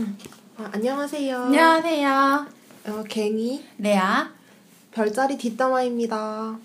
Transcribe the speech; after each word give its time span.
아, 0.00 0.70
안녕하세요. 0.72 1.44
안녕하세요. 1.44 2.46
어, 2.88 3.04
갱이 3.08 3.64
레아. 3.78 4.30
별자리 4.90 5.38
뒷담화입니다. 5.38 6.58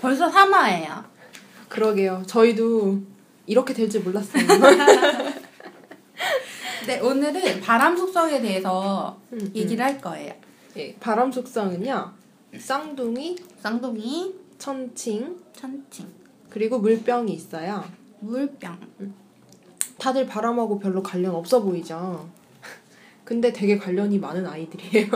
벌써 0.00 0.28
3화예요. 0.28 1.04
그러게요. 1.68 2.24
저희도 2.26 2.98
이렇게 3.46 3.72
될 3.74 3.88
줄 3.88 4.02
몰랐어요. 4.02 4.42
네, 6.88 6.98
오늘은 6.98 7.60
바람 7.60 7.96
속성에 7.96 8.40
대해서 8.40 9.16
음, 9.32 9.52
얘기를 9.54 9.84
할 9.84 10.00
거예요. 10.00 10.34
예, 10.76 10.96
바람 10.96 11.30
속성은요. 11.30 12.12
쌍둥이, 12.58 13.36
쌍둥이, 13.60 14.34
천칭, 14.58 15.36
천칭, 15.52 16.08
그리고 16.50 16.80
물병이 16.80 17.32
있어요. 17.32 17.84
물병. 18.18 18.78
다들 20.04 20.26
바람하고 20.26 20.78
별로 20.78 21.02
관련 21.02 21.34
없어 21.34 21.62
보이죠? 21.62 22.28
근데 23.24 23.50
되게 23.54 23.78
관련이 23.78 24.18
많은 24.18 24.46
아이들이에요. 24.46 25.08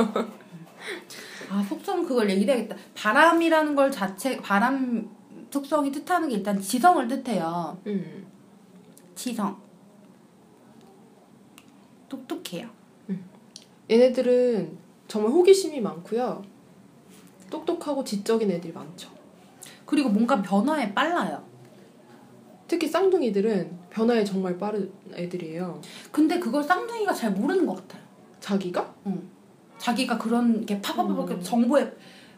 아, 1.50 1.62
속성 1.68 2.06
그걸 2.06 2.30
얘기해야겠다. 2.30 2.74
바람이라는 2.94 3.74
걸 3.74 3.90
자체, 3.90 4.38
바람 4.38 5.10
속성이 5.50 5.92
뜻하는 5.92 6.30
게 6.30 6.36
일단 6.36 6.58
지성을 6.58 7.06
뜻해요. 7.06 7.78
음. 7.86 8.26
지성. 9.14 9.60
똑똑해요. 12.08 12.70
얘네들은 13.90 14.78
정말 15.06 15.32
호기심이 15.32 15.82
많고요. 15.82 16.42
똑똑하고 17.50 18.04
지적인 18.04 18.50
애들이 18.50 18.72
많죠. 18.72 19.10
그리고 19.84 20.08
뭔가 20.08 20.40
변화에 20.40 20.94
빨라요. 20.94 21.44
특히 22.66 22.88
쌍둥이들은 22.88 23.77
변화에 23.90 24.24
정말 24.24 24.58
빠른 24.58 24.90
애들이에요. 25.14 25.80
근데 26.12 26.38
그걸 26.38 26.62
쌍둥이가 26.62 27.12
잘 27.12 27.32
모르는 27.32 27.66
것 27.66 27.76
같아요. 27.76 28.02
자기가? 28.40 28.94
자기가 29.78 30.18
그런 30.18 30.64
게 30.66 30.80
파파파파 30.80 31.34
음. 31.34 31.42
정보에 31.42 31.92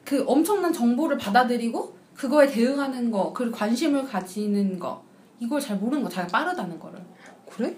그 0.05 0.25
엄청난 0.27 0.73
정보를 0.73 1.19
받아들이고 1.19 1.97
그거에 2.15 2.47
대응하는 2.47 3.11
거, 3.11 3.33
그리고 3.33 3.57
관심을 3.57 4.07
가지는 4.07 4.79
거 4.79 5.03
이걸 5.39 5.61
잘 5.61 5.77
모르는 5.79 6.03
거, 6.05 6.09
자기가 6.09 6.39
빠르다는 6.39 6.79
거를. 6.79 7.01
그래? 7.49 7.75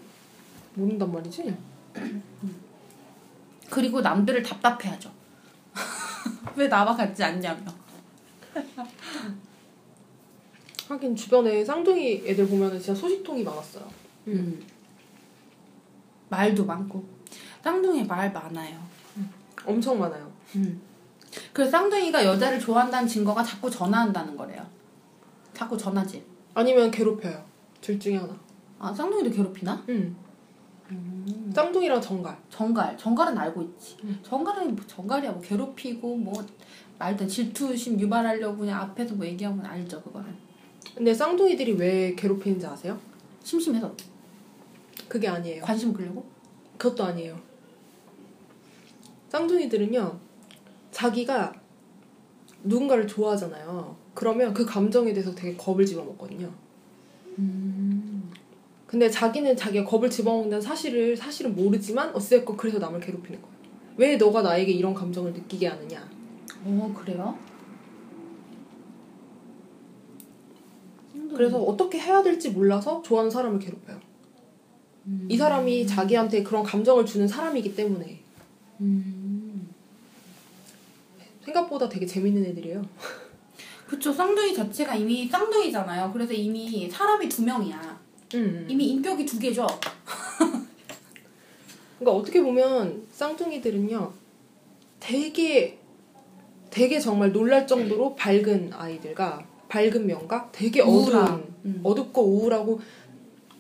모른단 0.75 1.13
말이지? 1.13 1.55
그리고 3.71 4.01
남들을 4.01 4.43
답답해하죠. 4.43 5.11
왜 6.57 6.69
나와 6.69 6.95
같지 6.95 7.23
않냐며. 7.23 7.65
하긴 10.89 11.15
주변에 11.17 11.65
쌍둥이 11.65 12.25
애들 12.27 12.47
보면은 12.49 12.79
진짜 12.79 12.95
소식통이 12.99 13.43
많았어요. 13.45 13.85
음. 14.29 14.63
말도 16.29 16.65
많고 16.65 17.05
쌍둥이 17.63 18.05
말 18.05 18.33
많아요. 18.33 18.79
엄청 19.65 19.99
많아요. 19.99 20.31
음. 20.57 20.81
그래서 21.53 21.71
쌍둥이가 21.71 22.25
여자를 22.25 22.59
좋아한다는 22.59 23.09
증거가 23.09 23.43
자꾸 23.43 23.71
전화한다는 23.71 24.37
거래요. 24.37 24.67
자꾸 25.55 25.77
전화지. 25.77 26.25
아니면 26.55 26.91
괴롭혀요. 26.91 27.43
둘 27.81 27.99
중에 27.99 28.17
하나. 28.17 28.37
아 28.79 28.93
쌍둥이도 28.93 29.31
괴롭히나? 29.31 29.85
응. 29.89 30.17
쌍둥이랑 31.55 32.01
정갈. 32.01 32.37
정갈, 32.51 32.97
정갈은 32.99 33.37
알고 33.39 33.63
있지. 33.63 33.97
정갈은 34.23 34.75
뭐 34.75 34.85
정갈이야 34.87 35.33
뭐 35.33 35.41
괴롭히고 35.41 36.17
뭐 36.17 36.45
말든 36.99 37.29
질투심 37.29 37.99
유발하려고 38.01 38.59
그냥 38.59 38.81
앞에서 38.81 39.15
뭐 39.15 39.25
얘기하면 39.27 39.65
알죠 39.65 40.03
그거는. 40.03 40.35
근데 40.95 41.15
쌍둥이들이 41.15 41.73
왜 41.73 42.15
괴롭히는지 42.15 42.67
아세요? 42.67 42.99
심심해서 43.43 43.95
그게 45.09 45.29
아니에요. 45.29 45.63
관심 45.63 45.93
끌려고. 45.93 46.25
그것도 46.79 47.05
아니에요. 47.05 47.39
쌍둥이들은요, 49.29 50.19
자기가 50.91 51.55
누군가를 52.65 53.07
좋아하잖아요. 53.07 53.97
그러면 54.15 54.53
그 54.53 54.65
감정에 54.65 55.13
대해서 55.13 55.35
되게 55.35 55.57
겁을 55.57 55.87
집어먹거든요. 55.87 56.51
근데 58.87 59.09
자기는 59.09 59.57
자기가 59.57 59.85
겁을 59.87 60.11
집어먹는다는 60.11 60.61
사실을 60.61 61.17
사실은 61.17 61.55
모르지만 61.55 62.15
어쨌건 62.15 62.57
그래서 62.57 62.79
남을 62.79 63.01
괴롭히는 63.01 63.41
거예요. 63.41 63.57
왜 63.97 64.17
너가 64.17 64.43
나에게 64.43 64.71
이런 64.73 64.93
감정을 64.93 65.33
느끼게 65.33 65.67
하느냐? 65.67 66.07
어 66.65 66.95
그래요? 66.95 67.39
그래서 71.35 71.61
어떻게 71.63 71.99
해야 71.99 72.23
될지 72.23 72.51
몰라서 72.51 73.03
좋아하는 73.03 73.31
사람을 73.31 73.59
괴롭혀요. 73.59 74.01
이 75.29 75.37
사람이 75.37 75.87
자기한테 75.87 76.43
그런 76.43 76.63
감정을 76.63 77.05
주는 77.05 77.27
사람이기 77.27 77.75
때문에 77.75 78.21
생각보다 81.45 81.89
되게 81.89 82.07
재밌는 82.07 82.45
애들이에요. 82.47 82.83
그쵸 83.87 84.13
쌍둥이 84.13 84.55
자체가 84.55 84.95
이미 84.95 85.27
쌍둥이잖아요. 85.29 86.13
그래서 86.13 86.33
이미 86.33 86.89
사람이 86.89 87.29
두 87.29 87.43
명이야. 87.43 88.01
음. 88.35 88.67
이미 88.69 88.87
인격이 88.89 89.27
두 89.27 89.39
개죠. 89.39 89.67
그러니까 91.99 92.21
어떻게 92.21 92.43
보면 92.43 93.07
쌍둥이들은요 93.13 94.13
되게 94.99 95.79
되게 96.71 96.99
정말 96.99 97.33
놀랄 97.33 97.67
정도로 97.67 98.15
밝은 98.17 98.73
아이들과 98.73 99.47
밝은 99.73 100.07
면과 100.07 100.51
되게 100.53 100.83
어두운 100.83 101.15
우울함. 101.15 101.55
음. 101.65 101.81
어둡고 101.83 102.23
우울하고 102.23 102.79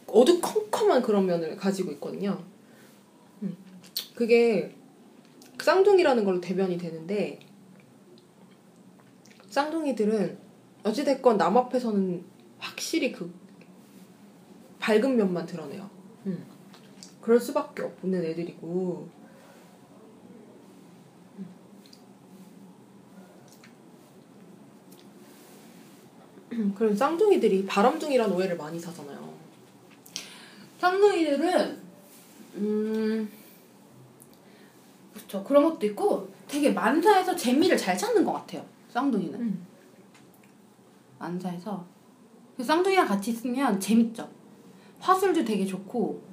어두컴컴한 0.06 1.00
그런 1.00 1.24
면을 1.24 1.56
가지고 1.56 1.90
있거든요. 1.92 2.44
음. 3.42 3.56
그게 4.14 4.74
쌍둥이라는 5.58 6.24
걸로 6.26 6.38
대변이 6.38 6.76
되는데 6.76 7.40
쌍둥이들은 9.48 10.36
어찌됐건 10.82 11.38
남 11.38 11.56
앞에서는 11.56 12.22
확실히 12.58 13.10
그 13.10 13.32
밝은 14.80 15.16
면만 15.16 15.46
드러내요. 15.46 15.88
음. 16.26 16.44
그럴 17.22 17.40
수밖에 17.40 17.84
없는 17.84 18.22
애들이고 18.22 19.08
그럼 26.76 26.94
쌍둥이들이 26.94 27.66
바람둥이란 27.66 28.32
오해를 28.32 28.56
많이 28.56 28.78
사잖아요. 28.78 29.32
쌍둥이들은 30.78 31.82
음 32.56 33.30
그쵸 35.14 35.42
그런 35.44 35.64
것도 35.64 35.86
있고 35.86 36.28
되게 36.48 36.70
만사에서 36.70 37.34
재미를 37.34 37.76
잘 37.76 37.96
찾는 37.96 38.24
것 38.24 38.32
같아요. 38.32 38.64
쌍둥이는 38.90 39.40
음. 39.40 39.66
만사에서 41.18 41.84
그 42.56 42.64
쌍둥이랑 42.64 43.06
같이 43.06 43.30
있으면 43.30 43.80
재밌죠. 43.80 44.28
화술도 45.00 45.44
되게 45.44 45.64
좋고 45.64 46.31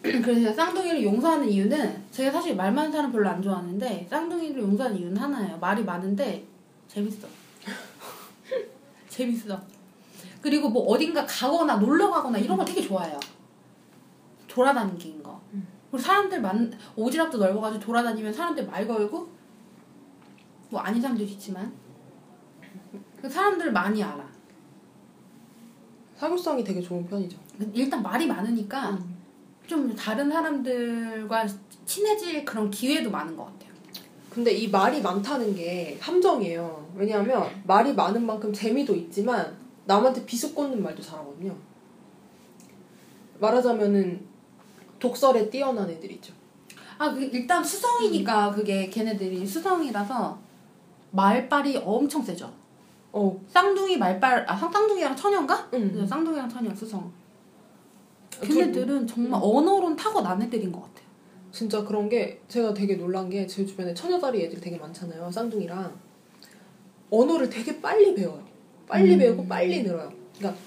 그래서 0.02 0.40
제가 0.40 0.52
쌍둥이를 0.52 1.02
용서하는 1.02 1.46
이유는 1.48 2.04
제가 2.10 2.30
사실 2.32 2.56
말 2.56 2.72
많은 2.72 2.90
사람 2.90 3.12
별로 3.12 3.28
안 3.28 3.42
좋아하는데 3.42 4.06
쌍둥이를 4.08 4.62
용서하는 4.62 4.98
이유는 4.98 5.16
하나예요. 5.16 5.58
말이 5.58 5.84
많은데 5.84 6.46
재밌어. 6.88 7.28
재밌어. 9.08 9.60
그리고 10.40 10.70
뭐 10.70 10.84
어딘가 10.86 11.26
가거나 11.26 11.76
놀러 11.76 12.10
가거나 12.10 12.38
이런 12.38 12.56
거 12.56 12.64
되게 12.64 12.80
좋아해요. 12.80 13.20
돌아다니는 14.48 15.22
거. 15.22 15.38
그리고 15.90 15.98
사람들 16.02 16.40
만 16.40 16.72
오지랖도 16.96 17.36
넓어가지고 17.36 17.84
돌아다니면 17.84 18.32
사람들 18.32 18.66
말 18.66 18.88
걸고 18.88 19.28
뭐 20.70 20.80
아닌 20.80 21.02
사람도 21.02 21.22
있지만 21.24 21.72
그 23.20 23.28
사람들 23.28 23.70
많이 23.70 24.02
알아. 24.02 24.26
사교성이 26.16 26.64
되게 26.64 26.80
좋은 26.80 27.06
편이죠. 27.06 27.38
일단 27.74 28.02
말이 28.02 28.26
많으니까 28.26 28.98
좀 29.70 29.94
다른 29.94 30.28
사람들과 30.28 31.46
친해질 31.86 32.44
그런 32.44 32.68
기회도 32.72 33.08
많은 33.08 33.36
것 33.36 33.44
같아요. 33.44 33.70
근데 34.28 34.50
이 34.50 34.68
말이 34.68 35.00
많다는 35.00 35.54
게 35.54 35.96
함정이에요. 36.00 36.90
왜냐하면 36.96 37.48
말이 37.64 37.92
많은 37.92 38.26
만큼 38.26 38.52
재미도 38.52 38.96
있지만 38.96 39.56
남한테 39.84 40.26
비수 40.26 40.52
꽂는 40.56 40.82
말도 40.82 41.00
잘하거든요. 41.00 41.56
말하자면은 43.38 44.26
독설에 44.98 45.48
뛰어난 45.48 45.88
애들이죠. 45.88 46.34
아, 46.98 47.12
그 47.12 47.20
일단 47.20 47.62
수성이니까 47.62 48.50
그게 48.50 48.90
걔네들이 48.90 49.46
수성이라서 49.46 50.36
말빨이 51.12 51.76
엄청 51.84 52.20
세죠. 52.24 52.52
어, 53.12 53.40
쌍둥이 53.46 53.98
말빨 53.98 54.44
아 54.48 54.56
쌍둥이랑 54.56 55.14
처녀인가? 55.14 55.68
응. 55.74 55.92
네, 55.94 56.04
쌍둥이랑 56.04 56.48
처녀 56.48 56.74
수성. 56.74 57.19
저- 58.50 58.58
걔네들은 58.60 59.06
정말 59.06 59.40
언어론 59.42 59.96
타고난 59.96 60.40
애들인 60.42 60.70
것 60.72 60.80
같아요. 60.82 61.06
진짜 61.52 61.82
그런 61.84 62.08
게 62.08 62.40
제가 62.48 62.72
되게 62.74 62.94
놀란 62.96 63.28
게 63.28 63.46
제 63.46 63.64
주변에 63.66 63.92
처녀다리 63.94 64.44
애들이 64.44 64.60
되게 64.60 64.76
많잖아요. 64.76 65.30
쌍둥이랑 65.30 65.92
언어를 67.10 67.48
되게 67.50 67.80
빨리 67.80 68.14
배워요. 68.14 68.42
빨리 68.86 69.14
음. 69.14 69.18
배우고 69.18 69.46
빨리 69.46 69.82
늘어요. 69.82 70.12
그러니까 70.38 70.60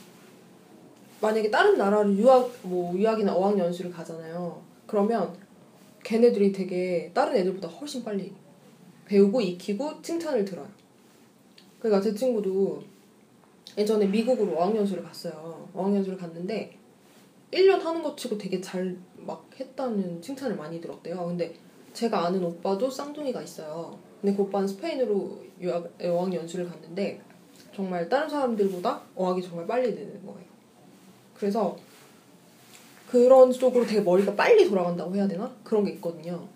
만약에 1.21 1.50
다른 1.50 1.77
나라를 1.77 2.18
유학 2.18 2.51
뭐 2.63 2.94
유학이나 2.97 3.33
어학 3.33 3.57
연수를 3.57 3.91
가잖아요. 3.91 4.62
그러면 4.85 5.33
걔네들이 6.03 6.51
되게 6.51 7.12
다른 7.13 7.35
애들보다 7.38 7.68
훨씬 7.69 8.03
빨리 8.03 8.33
배우고 9.06 9.39
익히고 9.39 10.01
칭찬을 10.01 10.44
들어요. 10.44 10.68
그러니까 11.80 12.01
제 12.01 12.13
친구도 12.13 12.83
예전에 13.77 14.06
미국으로 14.07 14.57
어학연수를 14.57 15.01
갔어요. 15.03 15.68
어학연수를 15.74 16.18
갔는데 16.18 16.77
1년 17.54 17.80
하는 17.82 18.02
것 18.04 18.18
치고 18.18 18.38
되게 18.38 18.60
잘 18.60 18.98
막 19.26 19.50
했다는 19.60 20.22
칭찬을 20.22 20.56
많이 20.56 20.80
들었대요. 20.80 21.26
근데 21.26 21.56
제가 21.94 22.26
아는 22.26 22.44
오빠도 22.44 22.90
쌍둥이가 22.90 23.42
있어요. 23.42 23.98
근데 24.22 24.36
그 24.36 24.44
오빠는 24.44 24.68
스페인으로 24.68 25.44
유학, 25.60 25.90
어학 26.02 26.34
연수를 26.34 26.68
갔는데 26.70 27.22
정말 27.76 28.08
다른 28.08 28.30
사람들보다 28.30 29.02
어학이 29.16 29.42
정말 29.42 29.68
빨리 29.68 29.94
되는 29.94 30.26
거예요. 30.26 30.48
그래서 31.36 31.76
그런 33.10 33.52
쪽으로 33.52 33.86
되게 33.86 34.02
머리가 34.02 34.36
빨리 34.36 34.68
돌아간다고 34.68 35.16
해야 35.16 35.28
되나? 35.28 35.52
그런 35.64 35.84
게 35.86 35.92
있거든요. 35.94 36.48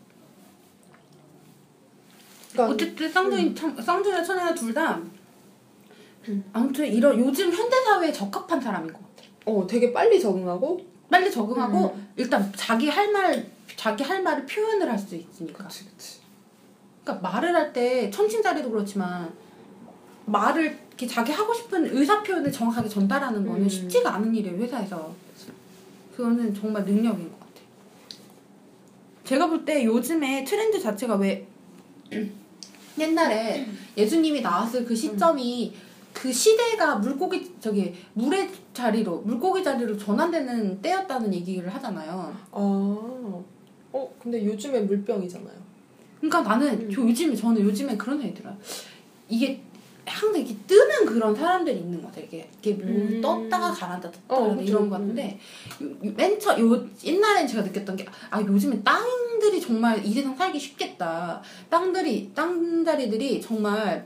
그러니까 2.52 2.74
어쨌든 2.74 3.12
쌍둥이 3.12 3.54
참 3.54 3.80
쌍둥이나 3.80 4.24
천이나 4.24 4.56
둘다 4.56 5.02
아무튼 6.52 6.86
이런 6.88 7.20
요즘 7.20 7.52
현대 7.52 7.76
사회에 7.84 8.12
적합한 8.12 8.60
사람인 8.60 8.92
것 8.92 9.00
같아. 9.00 9.07
어 9.48 9.66
되게 9.66 9.92
빨리 9.94 10.20
적응하고 10.20 10.80
빨리 11.10 11.32
적응하고 11.32 11.98
일단 12.18 12.52
자기 12.56 12.90
할 12.90 13.12
말 13.12 13.48
자기 13.76 14.04
할 14.04 14.22
말을 14.24 14.46
표현을 14.46 14.90
할 14.92 14.98
수 15.00 15.16
있으니까. 15.16 15.64
그치 15.68 15.86
그치 15.86 16.20
그러니까 17.04 17.30
말을 17.32 17.56
할 17.56 17.72
때 17.74 18.10
천칭자리도 18.12 18.70
그렇지만 18.70 19.34
말을 20.26 20.78
이렇게 20.90 21.08
자기 21.08 21.32
하고 21.32 21.54
싶은 21.54 21.96
의사 21.96 22.22
표현을 22.24 22.52
정확하게 22.52 22.90
전달하는 22.90 23.48
거는 23.48 23.64
음. 23.64 23.70
쉽지가 23.70 24.16
않은 24.16 24.36
일이에요 24.36 24.58
회사에서. 24.58 25.14
그거는 26.16 26.54
정말 26.54 26.84
능력인 26.84 27.30
것 27.32 27.40
같아. 27.40 27.52
제가 29.24 29.48
볼 29.48 29.64
때 29.64 29.86
요즘에 29.86 30.44
트렌드 30.44 30.80
자체가 30.82 31.16
왜 31.16 31.48
옛날에 33.00 33.68
예수님이 33.96 34.42
나왔을 34.42 34.84
그 34.84 34.96
시점이 34.96 35.76
그 36.20 36.34
시대가 36.34 36.96
물고기 36.96 37.54
저기 37.60 37.94
물의 38.14 38.50
자리로 38.74 39.22
물고기 39.22 39.64
자리로 39.64 39.96
전환되는 39.98 40.82
때였다는 40.82 41.32
얘기를 41.34 41.72
하잖아요. 41.76 42.36
아, 42.52 43.42
어 43.94 44.16
근데 44.20 44.44
요즘에 44.44 44.82
물병이잖아요. 44.82 45.56
그러니까 46.20 46.42
나는 46.42 46.70
음. 46.82 46.92
저 46.92 47.02
요즘에 47.02 47.36
저는 47.36 47.62
요즘에 47.62 47.96
그런 47.96 48.18
생각이 48.20 48.42
들어요. 48.42 48.58
이게 49.30 49.62
항상 50.08 50.40
이렇게 50.40 50.56
뜨는 50.66 51.06
그런 51.06 51.36
사람들이 51.36 51.80
있는 51.80 52.02
것 52.02 52.08
같아요. 52.08 52.24
이렇게, 52.24 52.50
이렇게 52.64 52.74
물 52.84 52.96
음. 52.96 53.22
떴다가 53.22 53.72
가라앉다 53.72 54.10
떴다가 54.12 54.36
어, 54.36 54.40
가라앉다 54.42 54.64
이런. 54.64 54.90
것 54.90 54.96
같은데 54.98 55.40
맨처요 56.16 56.88
옛날엔 57.04 57.46
제가 57.48 57.64
느꼈던 57.64 57.96
게 57.96 58.06
아 58.32 58.42
요즘에 58.42 58.82
땅들이 58.84 59.62
정말 59.62 60.04
이 60.04 60.12
세상 60.14 60.36
살기 60.36 60.58
쉽겠다. 60.60 61.42
땅들이 61.70 62.32
땅자리들이 62.34 63.40
정말 63.42 64.06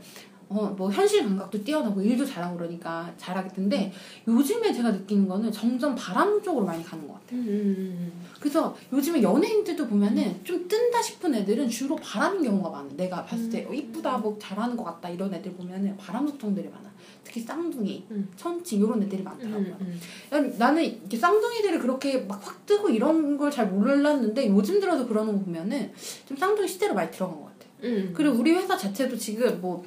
어 0.54 0.76
뭐 0.78 0.92
현실 0.92 1.24
감각도 1.24 1.64
뛰어나고 1.64 2.02
일도 2.02 2.26
잘하고 2.26 2.58
그러니까 2.58 3.12
잘하겠던데 3.18 3.92
요즘에 4.28 4.72
제가 4.74 4.92
느끼는 4.92 5.28
거는 5.28 5.52
점점 5.52 5.96
바람 5.96 6.42
쪽으로 6.42 6.66
많이 6.66 6.84
가는 6.84 7.08
것 7.08 7.14
같아요. 7.14 7.40
음, 7.40 8.12
그래서 8.40 8.76
요즘에 8.92 9.22
연예인들도 9.22 9.88
보면은 9.88 10.40
좀 10.44 10.68
뜬다 10.68 11.02
싶은 11.02 11.34
애들은 11.36 11.70
주로 11.70 11.96
바람인 11.96 12.44
경우가 12.44 12.70
많아. 12.70 12.90
내가 12.98 13.24
봤을 13.26 13.50
때 13.50 13.66
어, 13.70 13.74
이쁘다, 13.74 14.18
뭐 14.18 14.38
잘하는 14.40 14.76
것 14.76 14.84
같다 14.84 15.10
이런 15.10 15.34
애들 15.34 15.54
보면은 15.54 15.96
바람 15.98 16.28
속성들이 16.28 16.68
많아. 16.70 16.92
특히 17.24 17.40
쌍둥이, 17.42 18.06
음. 18.12 18.28
천칭 18.36 18.80
이런 18.82 19.02
애들이 19.04 19.22
많더라고요. 19.24 19.78
음, 19.82 20.00
난- 20.30 20.54
나는 20.58 20.84
이렇게 20.84 21.16
쌍둥이들이 21.18 21.78
그렇게 21.80 22.18
막 22.22 22.42
확 22.46 22.66
뜨고 22.66 22.90
이런 22.90 23.38
걸 23.38 23.52
잘 23.52 23.68
몰랐는데 23.68 24.48
요즘 24.50 24.80
들어서 24.80 25.06
그러는 25.08 25.34
거 25.38 25.40
보면은 25.46 25.92
좀 26.26 26.36
쌍둥이 26.38 26.68
시대로 26.68 26.94
많이 26.94 27.10
들어간 27.12 27.36
것 27.38 27.46
같아. 27.46 27.66
음. 27.84 28.12
그리고 28.16 28.36
우리 28.38 28.52
회사 28.52 28.76
자체도 28.78 29.16
지금 29.18 29.60
뭐 29.62 29.84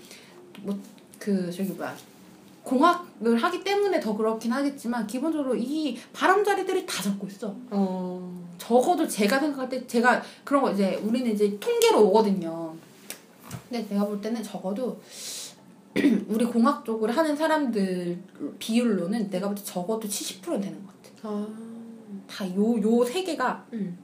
뭐 0.62 0.77
그 1.19 1.51
저기 1.51 1.71
뭐야 1.71 1.97
공학을 2.65 3.37
하기 3.43 3.62
때문에 3.65 3.99
더 4.01 4.15
그렇긴 4.17 4.53
하겠지만 4.53 5.06
기본적으로 5.06 5.55
이 5.55 5.97
바람자리들이 6.12 6.85
다 6.87 7.03
잡고 7.03 7.27
있어. 7.29 7.55
어, 7.71 8.47
적어도 8.59 9.06
제가 9.06 9.39
생각할 9.39 9.69
때 9.69 9.87
제가 9.87 10.23
그런 10.45 10.62
거 10.62 10.71
이제 10.73 10.97
우리는 10.97 11.31
이제 11.31 11.59
통계로 11.59 12.03
오거든요. 12.09 12.75
근데 13.69 13.87
내가 13.89 14.06
볼 14.06 14.21
때는 14.21 14.43
적어도 14.43 15.01
우리 16.29 16.45
공학 16.45 16.85
쪽을 16.85 17.15
하는 17.15 17.37
사람들 17.37 18.19
비율로는 18.59 19.31
내가 19.31 19.47
볼 19.49 19.55
때 19.56 19.62
적어도 19.62 20.09
70%는 20.09 20.61
되는 20.61 20.85
것 20.85 20.93
같아. 21.03 21.29
아, 21.29 21.47
다요 22.27 22.81
요 22.83 23.05
세 23.05 23.23
개가 23.23 23.67
음. 23.75 23.97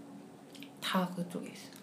다 0.81 1.11
그쪽에 1.17 1.49
있어. 1.49 1.80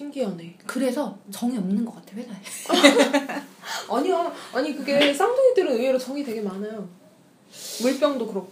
신기하네. 0.00 0.56
그래서 0.66 1.18
정이 1.30 1.58
없는 1.58 1.84
것 1.84 1.94
같아 1.94 2.16
회사에. 2.16 2.36
아니야, 3.90 4.32
아니 4.54 4.74
그게 4.74 5.12
쌍둥이들은 5.12 5.72
의외로 5.72 5.98
정이 5.98 6.24
되게 6.24 6.40
많아요. 6.40 6.88
물병도 7.82 8.26
그렇고. 8.26 8.50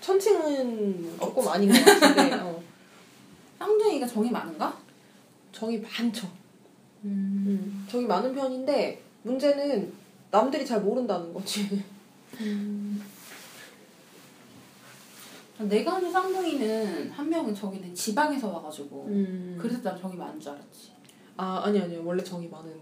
천칭은 0.00 1.18
조금 1.18 1.46
아닌 1.48 1.70
것 1.70 1.84
같은데, 1.84 2.32
어. 2.36 2.62
쌍둥이가 3.58 4.06
정이 4.06 4.30
많은가? 4.30 4.74
정이 5.52 5.78
많죠. 5.78 6.26
음. 7.04 7.86
정이 7.90 8.06
많은 8.06 8.34
편인데 8.34 9.02
문제는 9.22 9.92
남들이 10.30 10.64
잘 10.64 10.80
모른다는 10.80 11.34
거지. 11.34 11.84
내가 15.58 15.96
아는 15.96 16.10
쌍둥이는 16.10 17.10
한 17.10 17.28
명은 17.28 17.54
저기는 17.54 17.94
지방에서 17.94 18.48
와가지고 18.48 19.06
음. 19.08 19.56
그래서 19.60 19.80
난 19.82 19.98
정이 20.00 20.16
많은 20.16 20.40
줄 20.40 20.50
알았지. 20.50 20.92
아 21.36 21.62
아니 21.64 21.80
아니요 21.80 22.02
원래 22.04 22.22
정이 22.22 22.48
많은 22.48 22.72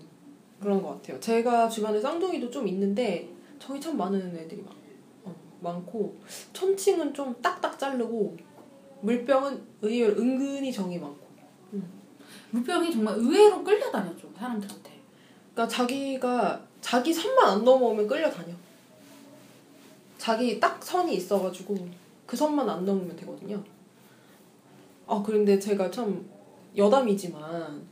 그런 0.60 0.82
것 0.82 0.90
같아요. 0.90 1.20
제가 1.20 1.68
주변에 1.68 2.00
쌍둥이도 2.00 2.50
좀 2.50 2.66
있는데 2.68 3.28
정이 3.58 3.80
참 3.80 3.96
많은 3.96 4.36
애들이 4.36 4.62
많, 4.62 4.72
어, 5.24 5.34
많고 5.60 6.16
천칭은 6.52 7.12
좀 7.12 7.34
딱딱 7.42 7.78
자르고 7.78 8.36
물병은 9.02 9.62
의외로 9.82 10.20
은근히 10.20 10.72
정이 10.72 10.98
많고. 10.98 11.22
물병이 12.50 12.92
정말 12.92 13.14
의외로 13.16 13.64
끌려다녔죠 13.64 14.30
사람들한테. 14.36 14.90
그러니까 15.52 15.74
자기가 15.74 16.62
자기 16.80 17.12
선만 17.12 17.48
안 17.48 17.64
넘어오면 17.64 18.06
끌려다녀. 18.06 18.54
자기 20.18 20.60
딱 20.60 20.82
선이 20.82 21.14
있어가지고 21.14 22.01
그 22.32 22.36
선만 22.38 22.66
안 22.66 22.82
넘으면 22.86 23.14
되거든요. 23.14 23.62
아 25.06 25.22
그런데 25.22 25.58
제가 25.58 25.90
참 25.90 26.26
여담이지만 26.74 27.86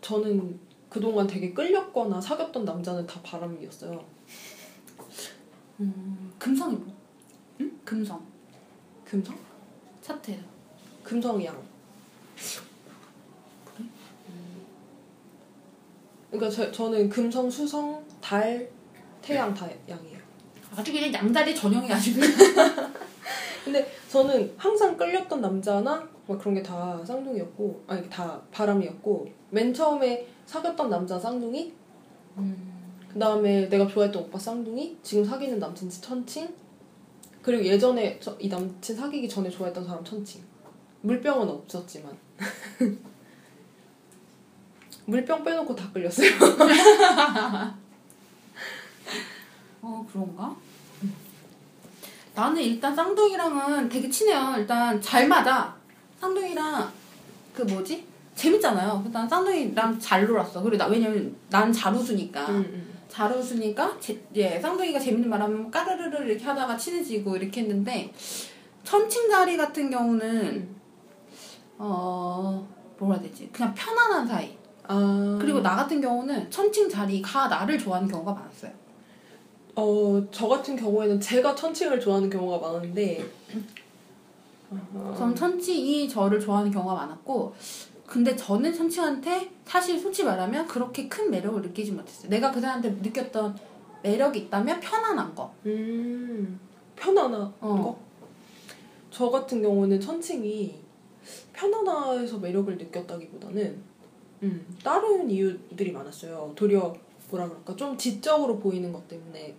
저는 0.00 0.58
그동안 0.88 1.24
되게 1.24 1.54
끌렸거나 1.54 2.20
사귀었던 2.20 2.64
남자는 2.64 3.06
다 3.06 3.20
바람이었어요. 3.22 4.04
음, 5.78 6.32
금성이 6.36 6.74
뭐? 6.74 6.92
응? 7.60 7.78
금성 7.84 8.26
금성? 9.04 9.38
차트에서. 10.02 10.42
금성양. 11.04 11.56
그러니까 16.32 16.50
저, 16.50 16.72
저는 16.72 17.08
금성, 17.08 17.48
수성, 17.48 18.04
달, 18.20 18.68
태양 19.22 19.54
다 19.54 19.68
양이에요. 19.88 20.18
아주 20.74 20.92
그냥 20.92 21.14
양다리 21.14 21.54
전형이 21.54 21.92
아주 21.92 22.10
근데 23.66 23.84
저는 24.08 24.54
항상 24.56 24.96
끌렸던 24.96 25.40
남자나 25.40 26.08
막 26.28 26.38
그런 26.38 26.54
게 26.54 26.62
다 26.62 27.04
쌍둥이였고 27.04 27.82
아니 27.88 28.08
다 28.08 28.40
바람이었고 28.52 29.28
맨 29.50 29.74
처음에 29.74 30.24
사귀었던 30.46 30.88
남자 30.88 31.18
쌍둥이? 31.18 31.72
그 33.12 33.18
다음에 33.18 33.68
내가 33.68 33.84
좋아했던 33.88 34.22
오빠 34.22 34.38
쌍둥이? 34.38 34.98
지금 35.02 35.24
사귀는 35.24 35.58
남친 35.58 35.90
천칭? 35.90 36.48
그리고 37.42 37.64
예전에 37.64 38.20
저, 38.20 38.36
이 38.38 38.48
남친 38.48 38.94
사귀기 38.94 39.28
전에 39.28 39.50
좋아했던 39.50 39.84
사람 39.84 40.04
천칭. 40.04 40.42
물병은 41.00 41.48
없었지만. 41.48 42.16
물병 45.06 45.42
빼놓고 45.42 45.74
다 45.74 45.90
끌렸어요. 45.92 46.28
어 49.82 50.06
그런가? 50.12 50.56
나는 52.36 52.60
일단 52.62 52.94
쌍둥이랑은 52.94 53.88
되게 53.88 54.10
친해요. 54.10 54.54
일단 54.58 55.00
잘 55.00 55.26
맞아. 55.26 55.74
쌍둥이랑 56.20 56.92
그 57.54 57.62
뭐지? 57.62 58.06
재밌잖아요. 58.34 59.02
일단 59.06 59.26
쌍둥이랑 59.26 59.98
잘 59.98 60.26
놀았어. 60.26 60.60
그리고 60.60 60.76
나 60.76 60.86
왜냐면 60.86 61.34
난 61.48 61.72
잘 61.72 61.94
웃으니까. 61.94 62.46
음, 62.50 62.92
잘 63.08 63.32
웃으니까 63.32 63.96
제, 63.98 64.22
예, 64.34 64.60
쌍둥이가 64.60 64.98
재밌는 65.00 65.30
말 65.30 65.40
하면 65.40 65.70
까르르르 65.70 66.28
이렇게 66.28 66.44
하다가 66.44 66.76
친해지고 66.76 67.36
이렇게 67.38 67.62
했는데 67.62 68.12
천칭자리 68.84 69.56
같은 69.56 69.88
경우는 69.88 70.26
음. 70.28 70.76
어 71.78 72.68
뭐라 72.98 73.14
해야 73.18 73.22
되지? 73.30 73.48
그냥 73.50 73.72
편안한 73.74 74.26
사이. 74.26 74.54
아 74.86 75.38
그리고 75.40 75.62
나 75.62 75.74
같은 75.74 76.02
경우는 76.02 76.50
천칭 76.50 76.86
자리가 76.86 77.48
나를 77.48 77.78
좋아하는 77.78 78.06
경우가 78.06 78.32
많았어요. 78.34 78.70
어, 79.76 80.26
저 80.30 80.48
같은 80.48 80.74
경우에는 80.74 81.20
제가 81.20 81.54
천칭을 81.54 82.00
좋아하는 82.00 82.30
경우가 82.30 82.58
많은데 82.66 83.22
어, 84.70 85.14
전 85.16 85.34
천칭이 85.34 86.08
저를 86.08 86.40
좋아하는 86.40 86.70
경우가 86.70 86.94
많았고 86.94 87.54
근데 88.06 88.34
저는 88.34 88.72
천칭한테 88.72 89.50
사실 89.66 89.98
솔직히 89.98 90.26
말하면 90.26 90.66
그렇게 90.66 91.08
큰 91.08 91.30
매력을 91.30 91.60
느끼지 91.60 91.92
못했어요. 91.92 92.30
내가 92.30 92.50
그 92.50 92.60
사람한테 92.60 92.90
느꼈던 93.02 93.56
매력이 94.02 94.38
있다면 94.40 94.80
편안한 94.80 95.34
거. 95.34 95.52
음, 95.66 96.58
편안한 96.94 97.40
어. 97.40 97.52
거? 97.60 97.98
저 99.10 99.28
같은 99.28 99.60
경우는 99.60 100.00
천칭이 100.00 100.76
편안해서 101.52 102.38
매력을 102.38 102.76
느꼈다기보다는 102.78 103.82
음, 104.42 104.76
다른 104.82 105.28
이유들이 105.28 105.92
많았어요. 105.92 106.52
도리어 106.54 106.94
뭐라 107.30 107.48
그럴까 107.48 107.74
좀 107.74 107.96
지적으로 107.98 108.58
보이는 108.58 108.92
것 108.92 109.08
때문에 109.08 109.54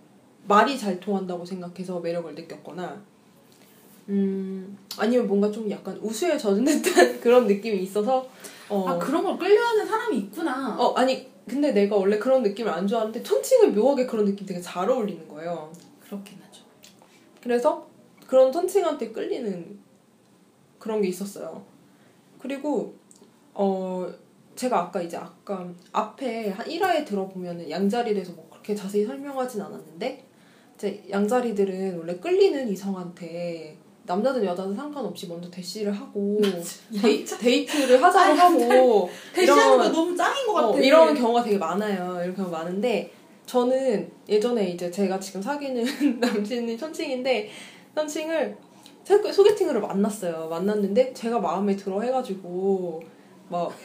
말이 0.48 0.78
잘 0.78 0.98
통한다고 0.98 1.44
생각해서 1.44 2.00
매력을 2.00 2.34
느꼈거나 2.34 3.00
음, 4.08 4.78
아니면 4.96 5.28
뭔가 5.28 5.50
좀 5.50 5.70
약간 5.70 5.96
우수에 5.98 6.38
젖은 6.38 6.64
듯한 6.64 7.20
그런 7.20 7.46
느낌이 7.46 7.82
있어서 7.82 8.26
어, 8.70 8.88
아 8.88 8.98
그런 8.98 9.22
걸 9.22 9.38
끌려하는 9.38 9.86
사람이 9.86 10.16
있구나. 10.18 10.76
어 10.78 10.94
아니 10.94 11.28
근데 11.46 11.72
내가 11.72 11.96
원래 11.96 12.18
그런 12.18 12.42
느낌을 12.42 12.70
안 12.70 12.86
좋아하는데 12.86 13.22
천칭은 13.22 13.74
묘하게 13.74 14.06
그런 14.06 14.24
느낌 14.24 14.46
되게 14.46 14.60
잘 14.60 14.88
어울리는 14.88 15.28
거예요. 15.28 15.70
그렇긴 16.00 16.38
하죠. 16.42 16.62
그래서 17.42 17.86
그런 18.26 18.50
천칭한테 18.50 19.12
끌리는 19.12 19.78
그런 20.78 21.02
게 21.02 21.08
있었어요. 21.08 21.62
그리고 22.38 22.94
어 23.52 24.10
제가 24.56 24.80
아까 24.80 25.02
이제 25.02 25.16
아까 25.16 25.68
앞에 25.92 26.50
한 26.50 26.66
1화에 26.66 27.06
들어보면은 27.06 27.68
양자리에서 27.70 28.32
뭐 28.32 28.48
그렇게 28.50 28.74
자세히 28.74 29.04
설명하진 29.04 29.60
않았는데 29.60 30.27
이제 30.78 31.02
양자리들은 31.10 31.98
원래 31.98 32.14
끌리는 32.18 32.68
이성한테 32.68 33.76
남자든 34.04 34.44
여자든 34.44 34.76
상관없이 34.76 35.26
먼저 35.26 35.50
대시를 35.50 35.92
하고 35.92 36.40
데이, 37.02 37.24
데이트를 37.24 38.00
하자고 38.02 38.32
하고 38.38 39.10
대시하는 39.34 39.76
거 39.76 39.88
너무 39.90 40.16
짱인 40.16 40.46
것 40.46 40.52
같아. 40.54 40.68
어, 40.68 40.78
이런 40.78 41.14
경우가 41.14 41.42
되게 41.42 41.58
많아요. 41.58 42.20
이런 42.22 42.34
경우가 42.34 42.58
많은데 42.58 43.10
저는 43.44 44.08
예전에 44.28 44.68
이제 44.70 44.88
제가 44.90 45.18
지금 45.18 45.42
사귀는 45.42 46.20
남친이 46.20 46.78
천칭인데 46.78 47.50
천칭을 47.96 48.56
소- 49.04 49.32
소개팅으로 49.32 49.80
만났어요. 49.80 50.46
만났는데 50.48 51.12
제가 51.12 51.40
마음에 51.40 51.74
들어 51.74 52.00
해가지고 52.00 53.02
막 53.48 53.72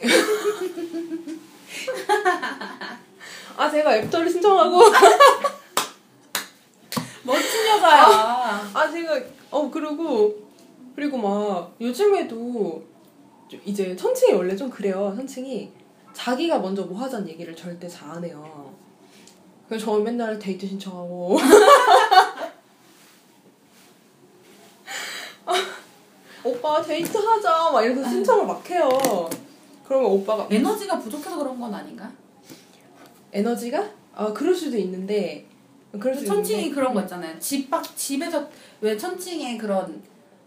아, 3.56 3.70
제가 3.70 3.96
앱터를 3.98 4.30
신청하고 4.30 4.80
멋진 7.24 7.66
여자야. 7.66 8.70
아 8.74 8.90
제가 8.90 9.20
어 9.50 9.70
그리고 9.70 10.34
그리고 10.94 11.16
막 11.18 11.74
요즘에도 11.80 12.82
좀 13.48 13.60
이제 13.64 13.94
천칭이 13.96 14.34
원래 14.34 14.54
좀 14.56 14.70
그래요. 14.70 15.12
천칭이 15.16 15.70
자기가 16.12 16.58
먼저 16.58 16.82
뭐 16.84 16.98
하자는 17.00 17.28
얘기를 17.28 17.54
절대 17.56 17.88
잘 17.88 18.10
안 18.10 18.24
해요. 18.24 18.72
그래서 19.68 19.86
저는 19.86 20.04
맨날 20.04 20.38
데이트 20.38 20.66
신청하고 20.66 21.38
아, 25.46 25.52
오빠 26.44 26.82
데이트 26.82 27.16
하자 27.16 27.70
막 27.70 27.82
이래서 27.82 28.08
신청을 28.08 28.46
막 28.46 28.70
해요. 28.70 28.88
그러면 29.86 30.10
오빠가 30.10 30.46
에너지가 30.50 30.98
부족해서 30.98 31.38
그런 31.38 31.58
건 31.60 31.74
아닌가? 31.74 32.10
에너지가 33.32 33.84
아 34.14 34.32
그럴 34.32 34.54
수도 34.54 34.76
있는데 34.76 35.46
그럴 36.00 36.14
수도 36.14 36.26
천칭이 36.28 36.70
그런 36.70 36.92
거 36.94 37.00
있잖아요. 37.02 37.38
집 37.38 37.70
밖 37.70 37.84
집에서 37.96 38.46
왜 38.80 38.96
천칭의 38.96 39.58
그런 39.58 40.02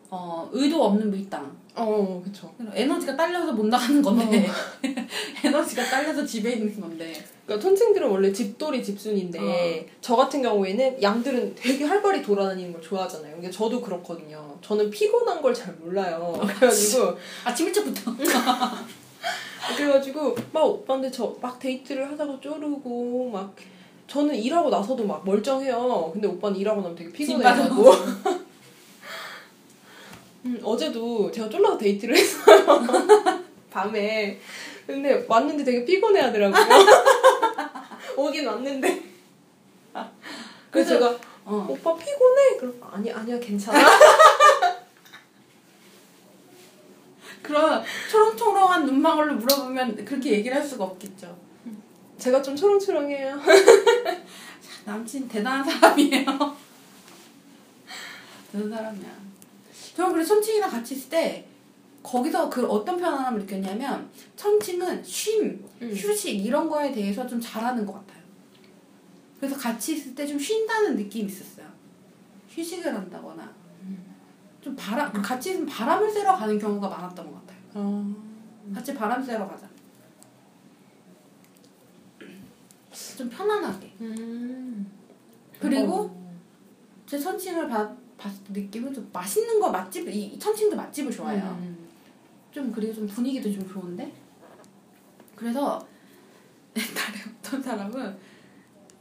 어 0.10 0.50
의도 0.52 0.84
없는 0.86 1.12
밀당. 1.12 1.56
어 1.76 2.22
그쵸. 2.24 2.52
에너지가 2.74 3.16
딸려서 3.16 3.52
못 3.54 3.68
나가는 3.68 4.02
건데 4.02 4.48
에너지가 5.44 5.84
딸려서 5.84 6.26
집에 6.26 6.54
있는 6.54 6.80
건데 6.82 7.14
그러니까 7.46 7.68
천칭들은 7.68 8.10
원래 8.10 8.32
집돌이 8.34 8.84
집순인데 8.84 9.88
저 10.02 10.16
같은 10.16 10.42
경우에는 10.42 11.02
양들은 11.04 11.54
되게 11.56 11.86
활발히 11.86 12.24
돌아다니는 12.24 12.74
걸 12.74 12.82
좋아하잖아요. 12.82 13.34
근데 13.36 13.52
저도 13.52 13.80
그렇거든요. 13.82 14.58
저는 14.62 14.90
피곤한 14.90 15.42
걸 15.42 15.54
잘 15.54 15.74
몰라요. 15.76 16.40
그래가지고 16.42 17.16
아침 17.46 17.68
일찍부터 17.68 18.16
그래가지고 19.78 20.36
막 20.52 20.66
오빠한테 20.66 21.12
저 21.12 21.38
막 21.42 21.60
데이트를 21.60 22.10
하자고 22.12 22.40
쪼르고 22.40 23.30
막 23.32 23.54
저는 24.08 24.36
일하고 24.36 24.70
나서도 24.70 25.06
막 25.06 25.24
멀쩡해요. 25.26 26.10
근데 26.14 26.28
오빠는 26.28 26.58
일하고 26.58 26.82
나면 26.82 26.96
되게 26.96 27.12
피곤해하고 27.12 27.92
음, 30.46 30.60
어제도 30.64 31.30
제가 31.30 31.50
쫄라서 31.50 31.78
데이트를 31.78 32.16
했어요. 32.16 32.66
밤에. 33.70 34.40
근데 34.86 35.26
왔는데 35.28 35.64
되게 35.66 35.84
피곤해 35.84 36.22
하더라고요. 36.22 36.66
오긴 38.16 38.48
왔는데. 38.48 39.04
그래서 40.72 40.94
제가 40.94 41.18
어. 41.44 41.68
오빠 41.70 41.96
피곤해? 41.96 42.58
그럼 42.58 42.80
아니 42.90 43.12
아니야 43.12 43.38
괜찮아. 43.40 43.78
그런 47.42 47.84
초롱초롱한 48.10 48.86
눈망울로 48.86 49.36
물어보면 49.36 50.06
그렇게 50.06 50.32
얘기를 50.32 50.56
할 50.56 50.64
수가 50.64 50.86
없겠죠. 50.86 51.47
제가 52.18 52.42
좀 52.42 52.56
초롱초롱해요. 52.56 53.40
남친 54.86 55.28
대단한 55.28 55.64
사람이에요. 55.64 56.26
대단한 58.52 58.70
사람이야. 58.72 59.18
저는 59.96 60.14
그래서 60.14 60.36
천칭이랑 60.36 60.70
같이 60.70 60.96
있을 60.96 61.10
때 61.10 61.48
거기서 62.04 62.50
그 62.50 62.66
어떤 62.68 62.98
편안함을 62.98 63.42
느꼈냐면 63.42 64.10
천칭은 64.36 65.04
쉼, 65.04 65.60
음. 65.82 65.92
휴식 65.94 66.34
이런 66.46 66.70
거에 66.70 66.92
대해서 66.92 67.26
좀 67.28 67.40
잘하는 67.42 67.86
것 67.86 67.94
같아요. 67.94 68.22
그래서 69.40 69.56
같이 69.58 69.94
있을 69.96 70.16
때 70.16 70.26
좀 70.26 70.40
쉰다는 70.40 70.96
느낌이 70.96 71.26
있었어요. 71.32 71.68
휴식을 72.50 72.94
한다거나 72.94 73.52
좀 74.62 74.76
바람 74.76 75.12
같이 75.22 75.52
있으면 75.52 75.68
바람을 75.68 76.10
쐬러 76.12 76.36
가는 76.36 76.58
경우가 76.58 76.88
많았던 76.90 77.32
것 77.32 77.42
같아요. 77.42 77.58
어. 77.76 78.16
같이 78.74 78.94
바람 78.94 79.24
쐬러 79.24 79.48
가자. 79.48 79.68
좀 83.18 83.30
편안하게. 83.30 83.94
음. 84.02 84.90
그리고 85.60 85.94
어. 86.04 86.38
제 87.08 87.18
천칭을 87.20 87.68
봐, 87.68 87.90
봤을 88.18 88.44
때 88.46 88.62
느낌은 88.62 88.94
좀 88.94 89.10
맛있는 89.12 89.60
거 89.60 89.70
맛집 89.72 90.08
이, 90.08 90.26
이 90.26 90.40
천칭도 90.40 90.76
맛집을 90.76 91.12
좋아해요. 91.12 91.58
음. 91.62 91.88
좀 92.52 92.72
그리고 92.72 92.94
좀 92.94 93.08
분위기도 93.08 93.52
좀 93.52 93.68
좋은데 93.68 94.12
그래서 95.36 95.86
옛날에 96.78 97.24
어떤 97.40 97.62
사람은 97.62 98.18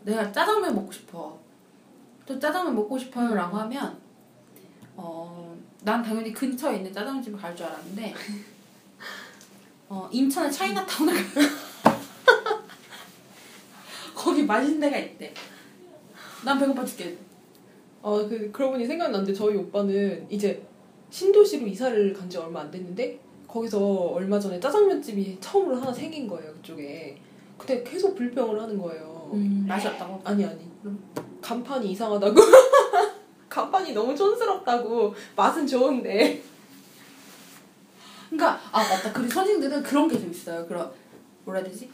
내가 0.05 0.31
짜장면 0.33 0.75
먹고 0.75 0.91
싶어 0.93 1.39
또 2.27 2.39
짜장면 2.39 2.75
먹고 2.75 2.99
싶어요 2.99 3.35
라고 3.35 3.57
하면 3.59 3.99
어 4.97 5.37
난 5.83 6.03
당연히 6.03 6.33
근처에 6.33 6.79
있는 6.79 6.93
짜장면집을 6.93 7.39
갈 7.39 7.55
줄 7.55 7.65
알았는데 7.65 8.13
어 9.89 10.09
인천의 10.11 10.51
차이나타운을 10.51 11.15
가- 11.15 11.41
거기 11.41 11.47
맛있는 14.47 14.81
데가 14.81 14.97
있대 14.99 15.33
난 16.45 16.59
배고파 16.59 16.85
죽겠 16.85 17.17
아, 18.03 18.11
그, 18.29 18.51
그러고 18.53 18.73
보니 18.75 18.87
생각났는데 18.87 19.33
저희 19.35 19.57
오빠는 19.57 20.27
이제 20.31 20.63
신도시로 21.11 21.67
이사를 21.67 22.13
간 22.13 22.29
지 22.29 22.39
얼마 22.39 22.61
안 22.61 22.71
됐는데 22.71 23.19
거기서 23.49 23.79
얼마 23.85 24.39
전에 24.39 24.61
짜장면집이 24.61 25.39
처음으로 25.41 25.77
하나 25.77 25.93
생긴 25.93 26.29
거예요, 26.29 26.53
그쪽에. 26.55 27.17
근데 27.57 27.83
계속 27.83 28.15
불평을 28.15 28.61
하는 28.61 28.77
거예요. 28.79 29.31
음, 29.33 29.65
맛이 29.67 29.89
없다고 29.89 30.21
아니, 30.25 30.45
아니. 30.45 30.61
간판이 31.41 31.91
이상하다고. 31.93 32.35
간판이 33.49 33.93
너무 33.95 34.15
촌스럽다고. 34.15 35.15
맛은 35.35 35.67
좋은데. 35.67 36.43
그러니까 38.29 38.61
아 38.73 38.79
맞다. 38.83 39.13
그리고 39.13 39.31
선생님들은 39.31 39.83
그런 39.83 40.09
게 40.09 40.19
좀 40.19 40.31
있어요. 40.31 40.67
그런 40.67 40.91
뭐라 41.45 41.61
해야 41.61 41.69
되지? 41.71 41.89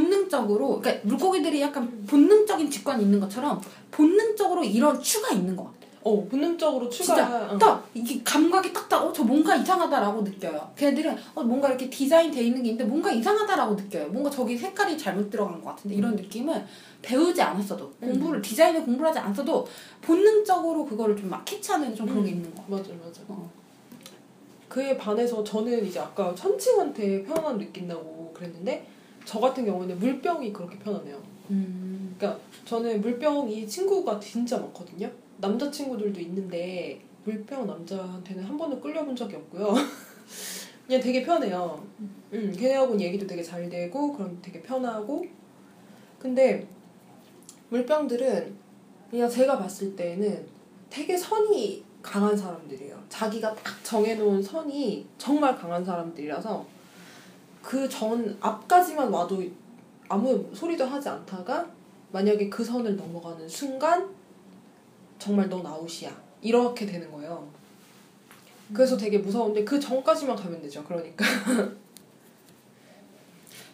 본능적으로 0.00 0.80
그러니까 0.80 1.06
물고기들이 1.08 1.60
약간 1.60 2.04
본능적인 2.06 2.70
직관이 2.70 3.02
있는 3.02 3.18
것처럼 3.18 3.60
본능적으로 3.90 4.62
이런 4.62 5.00
추가 5.02 5.30
있는 5.34 5.56
것 5.56 5.64
같아요. 5.64 5.80
어, 6.02 6.24
본능적으로 6.30 6.88
추가. 6.88 7.14
진짜. 7.16 7.58
딱 7.58 7.88
이게 7.92 8.20
감각이 8.24 8.72
딱딱 8.72 9.02
어저 9.02 9.24
뭔가 9.24 9.56
이상하다라고 9.56 10.22
느껴요. 10.22 10.70
걔네들은 10.76 11.16
어 11.34 11.42
뭔가 11.42 11.68
이렇게 11.68 11.90
디자인 11.90 12.30
돼 12.30 12.40
있는 12.42 12.62
게 12.62 12.70
있는데 12.70 12.88
뭔가 12.88 13.10
이상하다라고 13.10 13.74
느껴요. 13.74 14.06
뭔가 14.08 14.30
저기 14.30 14.56
색깔이 14.56 14.96
잘못 14.96 15.28
들어간 15.28 15.60
것 15.62 15.70
같은데 15.70 15.96
이런 15.96 16.14
느낌은 16.14 16.64
배우지 17.02 17.42
않았어도 17.42 17.92
음. 18.02 18.12
공부를 18.12 18.40
디자인을 18.40 18.84
공부를 18.84 19.08
하지 19.10 19.18
않았어도 19.18 19.66
본능적으로 20.02 20.86
그거를 20.86 21.16
좀 21.16 21.28
막 21.30 21.44
캐치하는 21.44 21.94
좀 21.96 22.06
그런 22.06 22.24
게 22.24 22.30
음. 22.30 22.36
있는 22.36 22.54
것 22.54 22.62
같아요. 22.70 22.94
맞아, 22.96 23.04
맞아. 23.06 23.20
어. 23.28 23.50
그에 24.68 24.96
반해서 24.96 25.42
저는 25.44 25.84
이제 25.84 25.98
아까 25.98 26.32
천칭한테 26.34 27.24
편안함 27.24 27.58
느낀다고 27.58 28.32
그랬는데 28.32 28.86
저 29.24 29.40
같은 29.40 29.64
경우는 29.64 29.98
물병이 29.98 30.52
그렇게 30.52 30.78
편하네요. 30.78 31.20
음. 31.50 32.14
그러니까 32.18 32.40
저는 32.64 33.00
물병이 33.00 33.66
친구가 33.66 34.18
진짜 34.20 34.58
많거든요. 34.58 35.10
남자 35.38 35.70
친구들도 35.70 36.20
있는데 36.20 37.00
물병 37.24 37.66
남자한테는 37.66 38.44
한 38.44 38.56
번도 38.56 38.80
끌려본 38.80 39.14
적이 39.14 39.36
없고요. 39.36 39.74
그냥 40.86 41.00
되게 41.00 41.22
편해요. 41.22 41.84
음, 42.32 42.52
걔네하고는 42.56 43.00
얘기도 43.00 43.26
되게 43.26 43.42
잘 43.42 43.68
되고 43.68 44.12
그럼 44.12 44.38
되게 44.42 44.60
편하고 44.60 45.24
근데 46.18 46.66
물병들은 47.68 48.54
그냥 49.10 49.28
제가 49.28 49.58
봤을 49.58 49.94
때는 49.96 50.46
되게 50.88 51.16
선이 51.16 51.84
강한 52.02 52.36
사람들이에요. 52.36 53.00
자기가 53.08 53.54
딱 53.54 53.84
정해놓은 53.84 54.42
선이 54.42 55.06
정말 55.18 55.56
강한 55.56 55.84
사람들이라서 55.84 56.66
그 57.62 57.88
전 57.88 58.36
앞까지만 58.40 59.10
와도 59.10 59.42
아무 60.08 60.50
소리도 60.54 60.84
하지 60.84 61.08
않다가 61.08 61.70
만약에 62.12 62.48
그 62.48 62.64
선을 62.64 62.96
넘어가는 62.96 63.48
순간 63.48 64.08
정말 65.18 65.48
넌 65.48 65.64
아웃이야 65.64 66.10
이렇게 66.42 66.86
되는 66.86 67.10
거예요. 67.12 67.48
그래서 68.72 68.96
되게 68.96 69.18
무서운데 69.18 69.64
그 69.64 69.78
전까지만 69.78 70.36
가면 70.36 70.62
되죠. 70.62 70.82
그러니까 70.84 71.24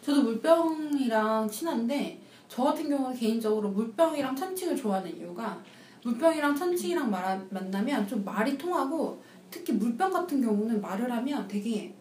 저도 0.01 0.23
물병이랑 0.23 1.49
친한데 1.49 2.19
저 2.47 2.63
같은 2.63 2.89
경우는 2.89 3.15
개인적으로 3.15 3.69
물병이랑 3.69 4.35
천칭을 4.35 4.75
좋아하는 4.75 5.15
이유가 5.15 5.61
물병이랑 6.03 6.55
천칭이랑 6.55 7.09
말, 7.09 7.45
만나면 7.49 8.07
좀 8.07 8.23
말이 8.23 8.57
통하고 8.57 9.21
특히 9.49 9.73
물병 9.73 10.11
같은 10.11 10.41
경우는 10.41 10.79
말을 10.81 11.11
하면 11.11 11.47
되게 11.47 11.93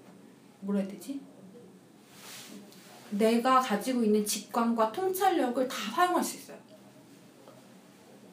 뭐라 0.61 0.81
해야 0.81 0.89
되지? 0.89 1.21
내가 3.11 3.61
가지고 3.61 4.03
있는 4.05 4.25
직관과 4.25 4.93
통찰력을 4.93 5.67
다 5.69 5.77
사용할 5.95 6.23
수 6.23 6.37
있어요. 6.37 6.57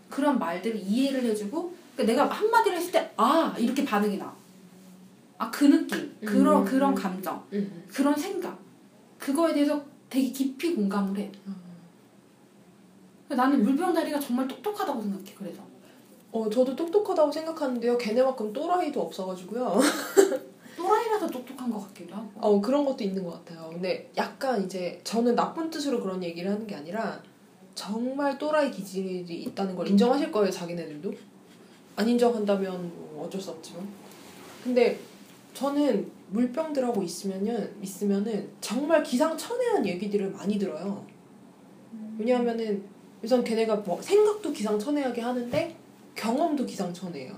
그런 0.09 0.37
말들을 0.37 0.79
이해를 0.79 1.23
해주고 1.25 1.73
그러니까 1.95 2.23
내가 2.23 2.33
한마디를 2.35 2.77
했을 2.77 2.91
때 2.91 3.13
아 3.17 3.53
이렇게 3.57 3.83
반응이 3.85 4.17
나. 4.17 4.33
아 5.37 5.51
그 5.51 5.65
느낌, 5.65 6.15
그런 6.23 6.61
음. 6.61 6.65
그런 6.65 6.95
감정, 6.95 7.43
음. 7.53 7.83
그런 7.89 8.15
생각 8.15 8.57
그거에 9.19 9.53
대해서 9.53 9.83
되게 10.09 10.31
깊이 10.31 10.73
공감을 10.75 11.17
해. 11.17 11.31
나는 13.29 13.63
물병다리가 13.63 14.19
정말 14.19 14.47
똑똑하다고 14.47 15.01
생각해. 15.01 15.33
그래서 15.35 15.61
어 16.31 16.49
저도 16.49 16.75
똑똑하다고 16.75 17.31
생각하는데요. 17.31 17.97
걔네만큼 17.97 18.53
또라이도 18.53 19.01
없어가지고요. 19.01 19.79
또라이라서 20.93 21.27
똑똑한 21.27 21.71
것 21.71 21.79
같기도 21.87 22.15
하고. 22.15 22.29
어 22.35 22.61
그런 22.61 22.85
것도 22.85 23.03
있는 23.03 23.23
것 23.23 23.31
같아요. 23.31 23.69
근데 23.71 24.09
약간 24.15 24.63
이제 24.63 24.99
저는 25.03 25.35
나쁜 25.35 25.69
뜻으로 25.69 26.01
그런 26.01 26.23
얘기를 26.23 26.49
하는 26.49 26.67
게 26.67 26.75
아니라 26.75 27.21
정말 27.73 28.37
또라이 28.37 28.69
기질이 28.69 29.25
있다는 29.43 29.75
걸 29.75 29.87
인정하실 29.87 30.31
거예요, 30.31 30.51
자기네들도. 30.51 31.11
안 31.95 32.07
인정한다면 32.07 32.91
뭐 32.95 33.25
어쩔 33.25 33.41
수 33.41 33.51
없지만. 33.51 33.87
근데 34.63 34.99
저는 35.53 36.09
물병들하고 36.29 37.01
있으면은 37.01 37.73
있으면은 37.81 38.49
정말 38.61 39.03
기상천외한 39.03 39.85
얘기들을 39.85 40.31
많이 40.31 40.57
들어요. 40.57 41.05
왜냐하면은 42.17 42.83
우선 43.23 43.43
걔네가 43.43 43.77
뭐 43.77 44.01
생각도 44.01 44.51
기상천외하게 44.51 45.21
하는데 45.21 45.75
경험도 46.15 46.65
기상천외해요. 46.65 47.33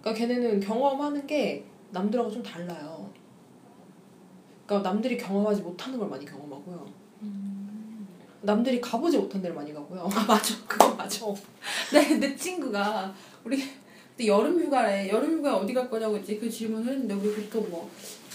그러니까 0.00 0.26
걔네는 0.26 0.60
경험하는 0.60 1.26
게 1.26 1.64
남들하고 1.94 2.30
좀 2.30 2.42
달라요. 2.42 3.10
그러니까 4.66 4.90
남들이 4.90 5.16
경험하지 5.16 5.62
못하는 5.62 5.98
걸 5.98 6.08
많이 6.08 6.24
경험하고요. 6.24 6.86
남들이 8.42 8.80
가보지 8.80 9.16
못한 9.16 9.40
데를 9.40 9.56
많이 9.56 9.72
가고요. 9.72 10.02
아 10.12 10.24
맞아, 10.26 10.54
그거 10.68 10.94
맞아. 10.94 11.24
내, 11.92 12.14
내 12.18 12.36
친구가 12.36 13.14
우리 13.44 13.62
여름 14.26 14.60
휴가래. 14.60 15.08
여름 15.08 15.38
휴가 15.38 15.56
어디 15.56 15.72
갈 15.72 15.88
거냐고 15.88 16.16
했지. 16.16 16.38
그 16.38 16.50
질문을 16.50 16.92
했는데 16.92 17.14
우리 17.14 17.34
보통 17.34 17.70
뭐. 17.70 17.90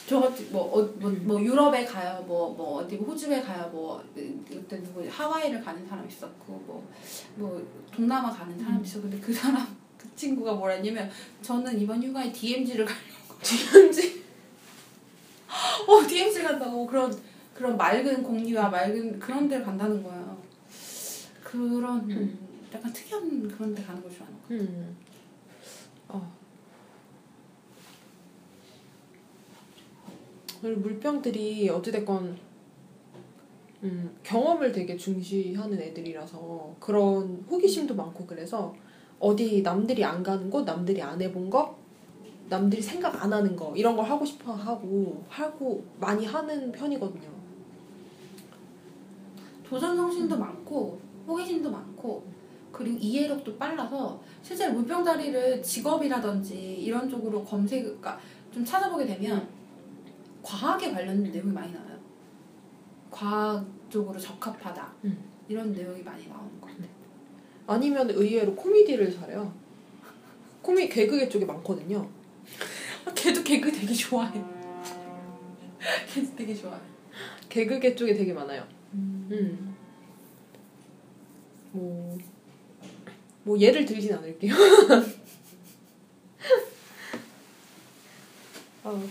저 0.07 0.19
같은 0.19 0.51
뭐, 0.51 0.63
어, 0.75 0.81
뭐, 0.95 1.11
뭐 1.21 1.39
유럽에 1.39 1.85
가요 1.85 2.23
뭐 2.25 2.55
뭐 2.57 2.79
어디 2.81 2.95
호주에 2.95 3.43
가요 3.43 3.69
뭐 3.71 4.03
그때 4.15 4.81
누구 4.81 5.07
하와이를 5.07 5.63
가는 5.63 5.87
사람 5.87 6.07
있었고 6.07 6.53
뭐 6.65 6.83
뭐 7.35 7.63
동남아 7.95 8.31
가는 8.31 8.57
사람 8.57 8.83
있었고 8.83 9.03
근데 9.03 9.19
그 9.19 9.31
사람 9.31 9.67
그 9.99 10.07
친구가 10.15 10.53
뭐라 10.53 10.73
했냐면 10.73 11.11
저는 11.43 11.79
이번 11.79 12.01
휴가에 12.01 12.31
DMZ를 12.31 12.85
갈 12.85 12.97
DMZ? 13.41 14.23
어 15.87 16.07
DMZ 16.07 16.43
간다고 16.43 16.85
그런 16.85 17.15
그런 17.53 17.75
맑은 17.75 18.23
공기와 18.23 18.69
맑은 18.69 19.19
그런 19.19 19.47
데를 19.47 19.65
간다는 19.65 20.01
거야. 20.03 20.37
그런 21.43 22.09
음. 22.09 22.39
약간 22.73 22.93
특이한 22.93 23.47
그런 23.47 23.73
데 23.73 23.83
가는 23.83 24.01
걸 24.01 24.11
좋아하는 24.11 24.39
거. 24.39 24.45
음. 24.51 24.97
어. 26.09 26.39
그리고 30.61 30.81
물병들이 30.81 31.69
어찌됐건 31.69 32.37
음, 33.83 34.17
경험을 34.23 34.71
되게 34.71 34.97
중시하는 34.97 35.81
애들이라서 35.81 36.75
그런 36.79 37.45
호기심도 37.49 37.95
많고 37.95 38.25
그래서 38.25 38.75
어디 39.19 39.61
남들이 39.61 40.03
안 40.03 40.21
가는 40.21 40.49
곳, 40.49 40.65
남들이 40.65 41.01
안 41.01 41.21
해본 41.21 41.49
거, 41.49 41.78
남들이 42.49 42.81
생각 42.81 43.23
안 43.23 43.31
하는 43.31 43.55
거 43.55 43.73
이런 43.75 43.95
걸 43.95 44.05
하고 44.05 44.25
싶어 44.25 44.53
하고 44.53 45.23
하고 45.29 45.85
많이 45.99 46.25
하는 46.25 46.71
편이거든요. 46.71 47.29
도전 49.63 49.95
정신도 49.95 50.35
많고 50.37 50.99
호기심도 51.27 51.69
많고 51.69 52.23
그리고 52.71 52.97
이해력도 52.97 53.57
빨라서 53.57 54.19
실제로 54.41 54.73
물병다리를 54.73 55.61
직업이라든지 55.61 56.81
이런 56.81 57.07
쪽으로 57.07 57.43
검색, 57.43 57.83
그러니까 57.83 58.19
좀 58.51 58.65
찾아보게 58.65 59.05
되면 59.05 59.47
과학에 60.41 60.91
관련된 60.91 61.31
내용이 61.31 61.51
많이 61.51 61.71
나와요. 61.71 61.97
과학 63.11 63.65
쪽으로 63.89 64.17
적합하다 64.19 64.91
음. 65.03 65.17
이런 65.47 65.71
내용이 65.71 66.01
많이 66.01 66.27
나오는 66.27 66.59
것 66.59 66.67
같아요. 66.67 66.87
아니면 67.67 68.09
의외로 68.09 68.55
코미디를 68.55 69.13
잘해요. 69.13 69.53
코미 70.61 70.89
개그계 70.89 71.29
쪽에 71.29 71.45
많거든요. 71.45 72.07
걔도 73.15 73.43
개그 73.43 73.71
되게 73.71 73.93
좋아해. 73.93 74.41
걔도 76.13 76.35
되게 76.35 76.53
좋아해. 76.55 76.79
개그계 77.49 77.95
쪽에 77.95 78.13
되게 78.13 78.33
많아요. 78.33 78.65
음. 78.93 79.75
뭐, 81.71 82.17
뭐 83.43 83.59
예를 83.59 83.85
들진 83.85 84.13
않을게요. 84.13 84.53
아, 88.83 89.03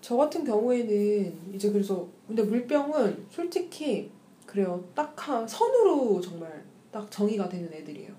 저 0.00 0.16
같은 0.16 0.44
경우에는 0.44 1.54
이제 1.54 1.70
그래서 1.70 2.08
근데 2.26 2.42
물병은 2.42 3.26
솔직히 3.30 4.10
그래요. 4.46 4.82
딱 4.94 5.10
한 5.28 5.46
선으로 5.46 6.20
정말 6.20 6.64
딱 6.90 7.08
정의가 7.10 7.48
되는 7.48 7.72
애들이에요. 7.72 8.10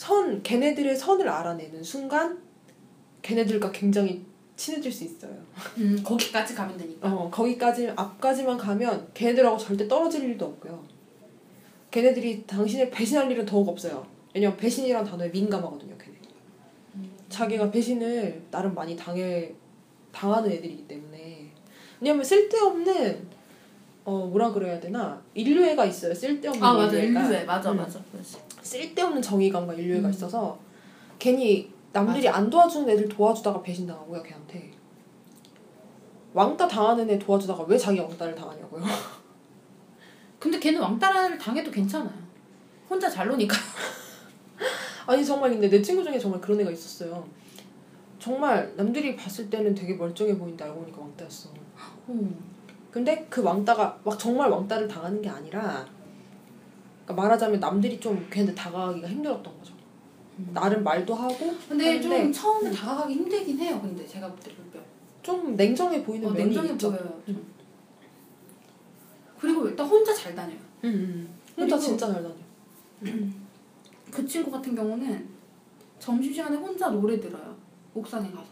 선 0.00 0.42
걔네들의 0.42 0.96
선을 0.96 1.28
알아내는 1.28 1.82
순간 1.82 2.40
걔네들과 3.20 3.70
굉장히 3.70 4.24
친해질 4.56 4.90
수 4.90 5.04
있어요. 5.04 5.30
음, 5.76 6.02
거기까지 6.02 6.54
가면 6.54 6.78
되니까. 6.78 7.06
어, 7.06 7.30
거기까지, 7.30 7.86
앞까지만 7.94 8.56
가면 8.56 9.10
걔네들하고 9.12 9.58
절대 9.58 9.86
떨어질 9.86 10.24
일도 10.24 10.46
없고요. 10.46 10.82
걔네들이 11.90 12.46
당신을 12.46 12.88
배신할 12.88 13.30
일은 13.30 13.44
더욱 13.44 13.68
없어요. 13.68 14.06
왜냐면 14.34 14.56
배신이란 14.56 15.04
단어에 15.04 15.28
민감하거든요, 15.28 15.98
걔네. 15.98 16.16
자기가 17.28 17.70
배신을 17.70 18.44
나름 18.50 18.74
많이 18.74 18.96
당해, 18.96 19.52
당하는 20.12 20.50
애들이기 20.50 20.88
때문에. 20.88 21.52
왜냐면 22.00 22.24
쓸데없는, 22.24 23.28
어, 24.10 24.26
뭐라 24.26 24.50
그래야 24.52 24.80
되나? 24.80 25.22
인류애가 25.34 25.84
있어요, 25.84 26.12
쓸데없는 26.12 26.60
아 26.64 26.72
맞아 26.74 26.96
인류애가. 26.98 27.20
인류애 27.26 27.44
맞아 27.44 27.70
음. 27.70 27.76
맞아 27.76 28.00
맞아. 28.12 28.38
쓸데없는 28.60 29.22
정의감과 29.22 29.74
인류애가 29.74 30.08
음. 30.08 30.10
있어서 30.10 30.58
괜히 31.20 31.72
남들이 31.92 32.28
안 32.28 32.50
도와주는 32.50 32.88
애들 32.88 33.08
도와주다가 33.08 33.62
배신당하고요 33.62 34.22
걔한테 34.22 34.70
왕따 36.34 36.66
당하는 36.68 37.08
애 37.08 37.18
도와주다가 37.18 37.62
왜 37.64 37.76
자기 37.78 37.98
왕따를 38.00 38.34
당하냐고요 38.34 38.82
근데 40.40 40.58
걔는 40.58 40.80
왕따를 40.80 41.36
당해도 41.38 41.70
괜찮아요. 41.70 42.12
혼자 42.88 43.08
잘 43.08 43.28
노니까. 43.28 43.56
아니 45.06 45.24
정말 45.24 45.50
근데 45.50 45.68
내 45.68 45.80
친구 45.82 46.02
중에 46.02 46.18
정말 46.18 46.40
그런 46.40 46.60
애가 46.60 46.70
있었어요 46.70 47.26
정말 48.18 48.72
남들이 48.76 49.14
봤을 49.16 49.48
때는 49.48 49.74
되게 49.74 49.94
멀쩡해 49.94 50.36
보이는데 50.36 50.64
알고 50.64 50.80
보니까 50.80 51.00
왕따였어 51.00 51.50
음. 52.10 52.44
근데 52.90 53.26
그 53.30 53.42
왕따가 53.42 54.00
막 54.04 54.18
정말 54.18 54.50
왕따를 54.50 54.88
당하는 54.88 55.22
게 55.22 55.28
아니라 55.28 55.86
그러니까 57.04 57.22
말하자면 57.22 57.60
남들이 57.60 58.00
좀 58.00 58.26
걔한테 58.30 58.54
다가가기가 58.54 59.08
힘들었던 59.08 59.58
거죠 59.58 59.74
음. 60.38 60.50
나름 60.52 60.82
말도 60.82 61.14
하고 61.14 61.54
근데 61.68 61.98
하는데 61.98 62.00
좀 62.00 62.32
처음에 62.32 62.70
다가가기 62.70 63.14
힘들긴 63.14 63.58
해요. 63.58 63.78
근데 63.80 64.06
제가 64.06 64.28
볼 64.28 64.38
때. 64.40 64.50
좀 65.22 65.54
냉정해 65.54 66.02
보이는 66.02 66.26
어, 66.26 66.32
면이 66.32 66.46
냉정해 66.46 66.72
있죠 66.72 66.90
보여요. 66.90 67.22
좀. 67.26 67.46
그리고 69.38 69.68
일단 69.68 69.86
혼자 69.86 70.14
잘 70.14 70.34
다녀요. 70.34 70.58
응, 70.84 70.90
응. 70.90 71.28
혼자 71.56 71.78
진짜 71.78 72.06
잘 72.06 72.22
다녀. 72.22 72.34
그 74.10 74.26
친구 74.26 74.50
같은 74.50 74.74
경우는 74.74 75.28
점심시간에 75.98 76.56
혼자 76.56 76.88
노래 76.88 77.20
들어요. 77.20 77.54
옥상에 77.94 78.30
가서. 78.30 78.48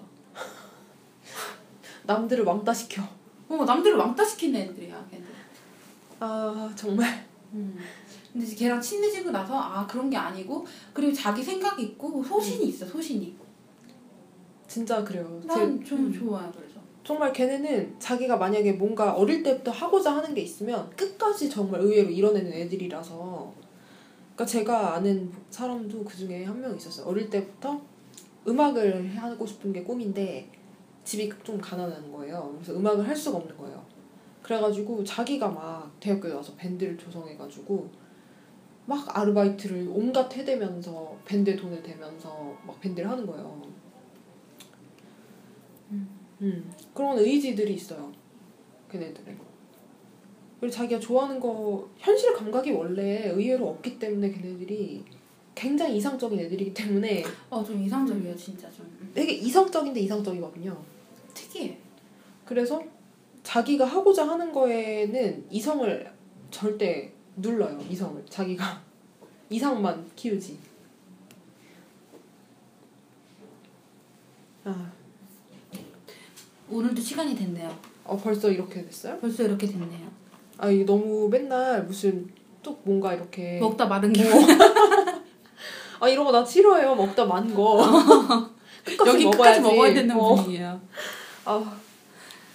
남들을 2.05 2.44
왕따 2.44 2.72
시켜. 2.72 3.03
어, 3.49 3.65
남들을 3.65 3.97
왕따 3.97 4.25
시키는 4.25 4.61
애들이야, 4.61 5.07
걔들. 5.11 5.25
아 6.21 6.71
정말. 6.77 7.27
음. 7.55 7.79
근데 8.33 8.47
이제 8.47 8.57
걔랑 8.57 8.81
친해지고 8.81 9.31
나서 9.31 9.59
아 9.59 9.87
그런 9.87 10.11
게 10.11 10.17
아니고 10.17 10.67
그리고 10.93 11.13
자기 11.13 11.43
생각이 11.43 11.83
있고 11.83 12.23
소신이 12.23 12.67
있어 12.67 12.85
소신이 12.87 13.35
진짜 14.67 15.03
그래요. 15.03 15.41
제- 15.43 15.47
난좀 15.49 15.99
음. 16.07 16.13
좋아요 16.13 16.53
그래서 16.55 16.79
정말 17.05 17.33
걔네는 17.33 17.97
자기가 17.99 18.37
만약에 18.37 18.73
뭔가 18.73 19.15
어릴 19.15 19.43
때부터 19.43 19.71
하고자 19.71 20.15
하는 20.17 20.35
게 20.35 20.43
있으면 20.43 20.91
끝까지 20.95 21.49
정말 21.49 21.81
의외로 21.81 22.11
이뤄내는 22.11 22.53
애들이라서 22.53 23.51
그러니까 24.35 24.45
제가 24.45 24.95
아는 24.97 25.33
사람도 25.51 26.05
그 26.05 26.15
중에 26.17 26.45
한 26.45 26.61
명 26.61 26.77
있었어요. 26.77 27.07
어릴 27.07 27.31
때부터 27.31 27.81
음악을 28.47 29.17
하고 29.17 29.47
싶은 29.47 29.73
게 29.73 29.83
꿈인데 29.83 30.51
집이 31.09 31.33
좀 31.42 31.59
가난한 31.59 32.12
거예요. 32.12 32.53
그래서 32.57 32.79
음악을 32.79 33.09
할 33.09 33.16
수가 33.16 33.38
없는 33.38 33.57
거예요. 33.57 33.83
그래가지고 34.42 35.03
자기가 35.03 35.49
막 35.49 35.90
대학교에 36.01 36.35
와서 36.35 36.53
밴드를 36.55 36.99
조성해가지고 36.99 37.88
막 38.85 39.18
아르바이트를 39.18 39.88
온갖 39.90 40.31
해대면서 40.37 41.16
밴드에 41.25 41.57
돈을 41.57 41.83
대면서 41.83 42.55
막 42.66 42.79
밴드를 42.81 43.09
하는 43.09 43.27
거예요. 43.27 43.62
음, 46.42 46.71
그런 46.92 47.18
의지들이 47.18 47.73
있어요. 47.73 48.12
걔네들은. 48.92 49.38
그리고 50.61 50.75
자기가 50.75 51.01
좋아하는 51.01 51.40
거 51.40 51.88
현실 51.97 52.35
감각이 52.35 52.73
원래 52.73 53.31
의외로 53.31 53.71
없기 53.71 53.99
때문에 53.99 54.31
걔네들이 54.31 55.05
굉장히 55.55 55.97
이상적인 55.97 56.38
애들이기 56.38 56.75
때문에 56.75 57.25
어 57.49 57.64
좀 57.64 57.83
이상적이에요 57.83 58.37
진짜 58.37 58.71
좀 58.71 58.85
음. 59.01 59.11
되게 59.14 59.33
이성적인데 59.33 60.01
이상적이거든요. 60.01 60.98
특이해 61.38 61.79
그래서 62.44 62.83
자기가 63.44 63.85
하고자 63.85 64.27
하는 64.29 64.53
거에는 64.53 65.46
이성을 65.51 66.12
절대 66.51 67.12
눌러요. 67.37 67.79
이성을 67.88 68.24
자기가 68.29 68.81
이상만 69.48 70.11
키우지. 70.16 70.59
아, 74.64 74.90
오늘도 76.68 77.01
시간이 77.01 77.35
됐네요 77.35 77.74
어 78.05 78.16
벌써 78.16 78.51
이렇게 78.51 78.85
됐어요? 78.85 79.18
벌써 79.18 79.44
이렇게 79.44 79.66
됐네요 79.66 80.09
아 80.59 80.68
이게 80.68 80.85
너무 80.85 81.29
맨날 81.31 81.85
무슨 81.85 82.29
또 82.62 82.79
뭔가 82.83 83.14
이렇게 83.14 83.59
먹다 83.61 83.87
마른 83.87 84.12
게 84.12 84.22
아 86.01 86.09
이런 86.09 86.24
거 86.27 86.33
나 86.33 86.44
싫어해요 86.44 86.94
먹다 86.94 87.24
만 87.24 87.55
거. 87.55 87.79
끝까지 88.85 89.11
여기 89.11 89.24
먹어야지. 89.24 89.37
끝까지 89.37 89.61
먹어야 89.61 89.94
되는 89.94 90.16
어. 90.16 90.35
분이에요 90.35 90.81
아, 91.49 91.77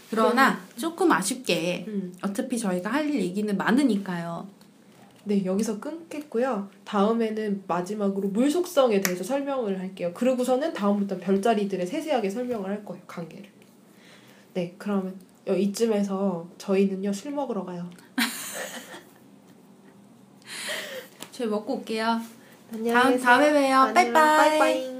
그러나 0.09 0.59
조금 0.77 1.11
아쉽게 1.11 1.85
음. 1.87 2.13
어차피 2.21 2.57
저희가 2.57 2.91
할 2.91 3.09
일 3.09 3.15
얘기는 3.21 3.55
많으니까요 3.57 4.47
네 5.25 5.43
여기서 5.45 5.79
끊겠고요. 5.79 6.69
다음에는 6.83 7.63
마지막으로 7.65 8.27
물 8.29 8.51
속성에 8.51 8.99
대해서 9.01 9.23
설명을 9.23 9.79
할게요. 9.79 10.11
그러고서는 10.13 10.73
다음부터 10.73 11.17
별자리들의 11.17 11.87
세세하게 11.87 12.29
설명을 12.29 12.69
할 12.69 12.83
거예요. 12.83 13.01
관계를. 13.07 13.49
네 14.53 14.75
그러면 14.77 15.15
여- 15.47 15.55
이쯤에서 15.55 16.45
저희는요 16.57 17.13
술 17.13 17.31
먹으러 17.31 17.63
가요. 17.63 17.89
저희 21.31 21.47
먹고 21.47 21.75
올게요 21.77 22.19
안녕히 22.71 22.93
다음 22.93 23.19
다음에 23.19 23.51
봬요 23.53 23.75
안녕. 23.77 23.93
빠이빠이 23.93 24.13
빠이빠이. 24.59 24.92